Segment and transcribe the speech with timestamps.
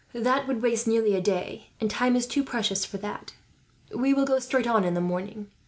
[0.15, 3.33] "That would waste nearly a day, and time is too precious for that.
[3.95, 5.51] We will go straight on in the morning.